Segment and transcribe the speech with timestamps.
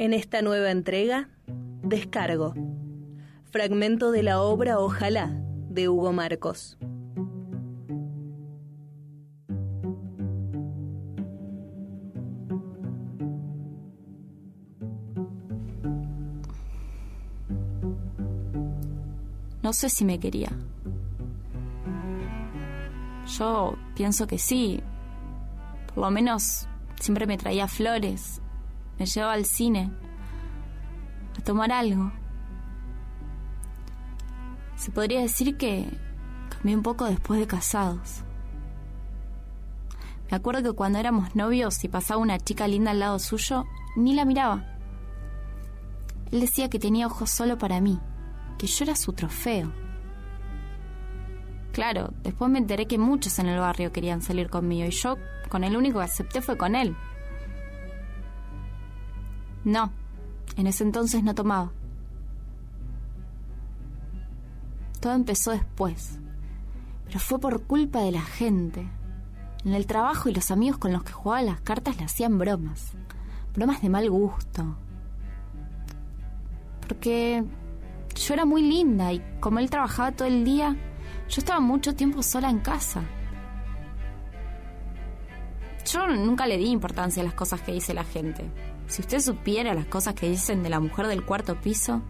[0.00, 1.28] En esta nueva entrega,
[1.82, 2.54] Descargo.
[3.50, 5.30] Fragmento de la obra Ojalá
[5.68, 6.78] de Hugo Marcos.
[19.62, 20.48] No sé si me quería.
[23.38, 24.82] Yo pienso que sí.
[25.88, 26.66] Por lo menos
[26.98, 28.40] siempre me traía flores,
[29.00, 29.90] me llevaba al cine,
[31.38, 32.12] a tomar algo.
[34.76, 35.88] Se podría decir que
[36.50, 38.24] cambié un poco después de casados.
[40.30, 43.64] Me acuerdo que cuando éramos novios y pasaba una chica linda al lado suyo,
[43.96, 44.66] ni la miraba.
[46.30, 47.98] Él decía que tenía ojos solo para mí,
[48.58, 49.72] que yo era su trofeo.
[51.72, 55.16] Claro, después me enteré que muchos en el barrio querían salir conmigo y yo
[55.48, 56.94] con el único que acepté fue con él.
[59.64, 59.92] No,
[60.56, 61.72] en ese entonces no tomaba.
[65.00, 66.18] Todo empezó después,
[67.06, 68.86] pero fue por culpa de la gente.
[69.64, 72.92] En el trabajo y los amigos con los que jugaba las cartas le hacían bromas,
[73.54, 74.76] bromas de mal gusto.
[76.86, 77.44] Porque
[78.14, 80.76] yo era muy linda y como él trabajaba todo el día,
[81.28, 83.02] yo estaba mucho tiempo sola en casa.
[85.90, 88.50] Yo nunca le di importancia a las cosas que dice la gente.
[88.90, 92.02] Si usted supiera las cosas que dicen de la mujer del cuarto piso,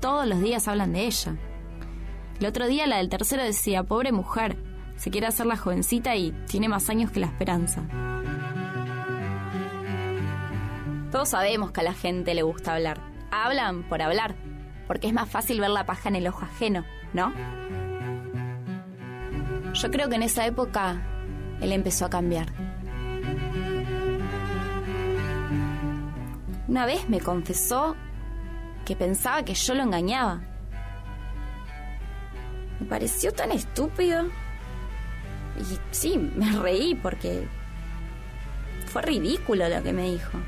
[0.00, 1.36] todos los días hablan de ella.
[2.40, 4.56] El otro día la del tercero decía, pobre mujer,
[4.96, 7.82] se quiere hacer la jovencita y tiene más años que la esperanza.
[11.12, 12.98] Todos sabemos que a la gente le gusta hablar.
[13.30, 14.36] Hablan por hablar,
[14.86, 17.30] porque es más fácil ver la paja en el ojo ajeno, ¿no?
[19.74, 21.06] Yo creo que en esa época
[21.60, 22.65] él empezó a cambiar.
[26.76, 27.96] Una vez me confesó
[28.84, 30.42] que pensaba que yo lo engañaba.
[32.78, 34.26] Me pareció tan estúpido.
[35.58, 37.48] Y sí, me reí porque
[38.88, 40.38] fue ridículo lo que me dijo.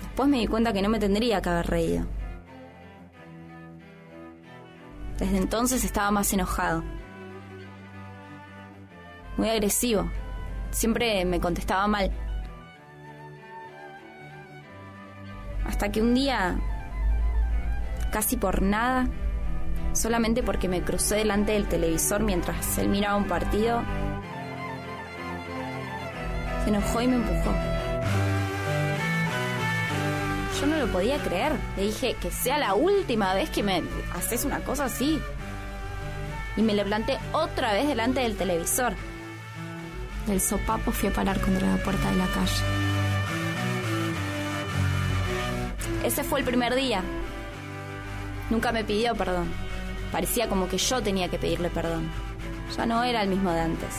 [0.00, 2.06] Después me di cuenta que no me tendría que haber reído.
[5.18, 6.82] Desde entonces estaba más enojado.
[9.36, 10.10] Muy agresivo.
[10.70, 12.29] Siempre me contestaba mal.
[15.80, 16.58] Hasta que un día,
[18.12, 19.08] casi por nada,
[19.94, 23.80] solamente porque me crucé delante del televisor mientras él miraba un partido,
[26.62, 27.54] se enojó y me empujó.
[30.60, 31.54] Yo no lo podía creer.
[31.78, 33.82] Le dije que sea la última vez que me
[34.14, 35.18] haces una cosa así.
[36.58, 38.92] Y me le planté otra vez delante del televisor.
[40.26, 42.99] Del sopapo fui a parar contra la puerta de la calle.
[46.04, 47.02] Ese fue el primer día.
[48.48, 49.48] Nunca me pidió perdón.
[50.10, 52.10] Parecía como que yo tenía que pedirle perdón.
[52.76, 53.96] Ya no era el mismo de antes.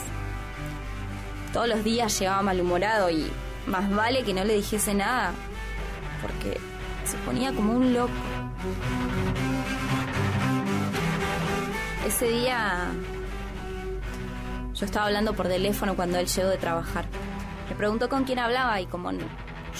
[1.53, 3.29] Todos los días llegaba malhumorado y
[3.65, 5.33] más vale que no le dijese nada,
[6.21, 6.59] porque
[7.05, 8.11] se ponía como un loco.
[12.07, 12.87] Ese día
[14.73, 17.05] yo estaba hablando por teléfono cuando él llegó de trabajar.
[17.69, 19.11] Me preguntó con quién hablaba y como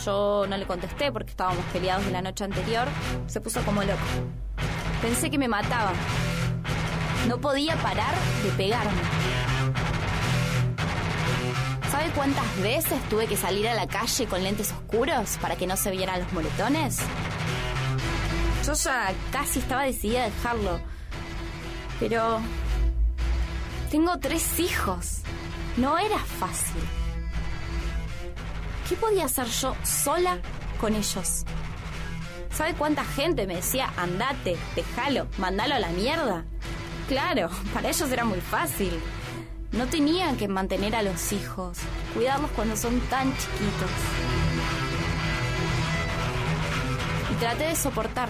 [0.06, 2.88] yo no le contesté porque estábamos peleados de la noche anterior,
[3.28, 4.00] se puso como loco.
[5.02, 5.94] Pensé que me mataba.
[7.28, 8.14] No podía parar
[8.44, 9.02] de pegarme.
[11.92, 15.76] ¿Sabe cuántas veces tuve que salir a la calle con lentes oscuros para que no
[15.76, 17.00] se vieran los moretones?
[18.66, 20.80] Yo ya casi estaba decidida a dejarlo.
[22.00, 22.40] Pero...
[23.90, 25.22] Tengo tres hijos.
[25.76, 27.01] No era fácil.
[28.92, 30.38] ¿Qué podía hacer yo sola
[30.78, 31.46] con ellos?
[32.54, 36.44] ¿Sabe cuánta gente me decía, andate, déjalo, mandalo a la mierda?
[37.08, 39.00] Claro, para ellos era muy fácil.
[39.72, 41.78] No tenían que mantener a los hijos,
[42.14, 43.92] cuidarlos cuando son tan chiquitos.
[47.32, 48.28] Y traté de soportar.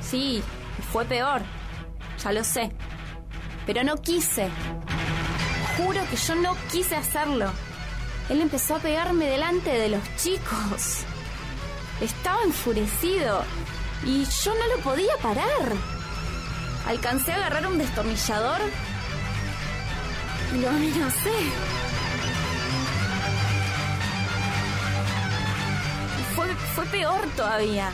[0.00, 0.42] Sí,
[0.94, 1.42] fue peor,
[2.22, 2.72] ya lo sé.
[3.66, 4.48] Pero no quise.
[5.76, 7.52] Juro que yo no quise hacerlo.
[8.28, 11.04] Él empezó a pegarme delante de los chicos.
[12.00, 13.44] Estaba enfurecido
[14.04, 15.72] y yo no lo podía parar.
[16.86, 18.60] Alcancé a agarrar un destornillador
[20.54, 21.32] y lo amenacé.
[26.34, 27.90] Fue, fue peor todavía.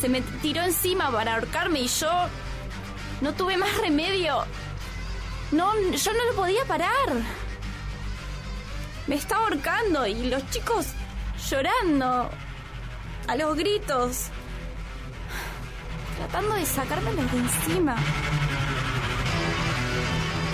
[0.00, 2.10] Se me tiró encima para ahorcarme y yo
[3.20, 4.44] no tuve más remedio.
[5.50, 7.47] No, yo no lo podía parar.
[9.08, 10.86] Me estaba ahorcando y los chicos
[11.50, 12.30] llorando
[13.26, 14.26] a los gritos,
[16.18, 17.96] tratando de sacármelos de encima.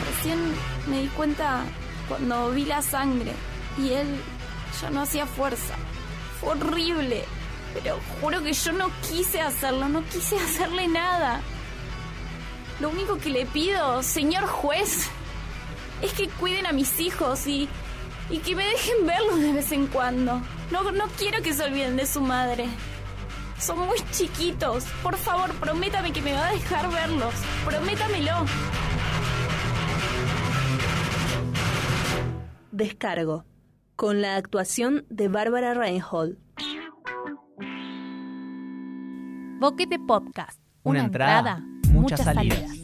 [0.07, 0.39] Recién
[0.87, 1.65] me di cuenta
[2.09, 3.33] cuando vi la sangre
[3.77, 4.21] y él
[4.81, 5.75] ya no hacía fuerza.
[6.41, 7.25] Fue horrible,
[7.75, 11.41] pero juro que yo no quise hacerlo, no quise hacerle nada.
[12.79, 15.09] Lo único que le pido, señor juez,
[16.03, 17.69] es que cuiden a mis hijos y,
[18.31, 20.41] y que me dejen verlos de vez en cuando.
[20.71, 22.67] No, no quiero que se olviden de su madre.
[23.59, 24.85] Son muy chiquitos.
[25.03, 27.35] Por favor, prométame que me va a dejar verlos.
[27.65, 28.47] Prométamelo.
[32.73, 33.45] Descargo.
[33.97, 36.37] Con la actuación de Bárbara Reinhold.
[39.61, 40.61] Boquete Podcast.
[40.83, 42.84] Una entrada, muchas salidas.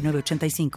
[0.00, 0.70] 906985.